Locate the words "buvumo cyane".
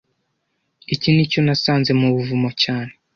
2.15-2.91